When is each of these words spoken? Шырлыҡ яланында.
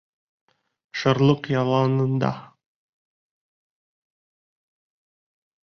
Шырлыҡ 1.01 1.49
яланында. 1.55 2.31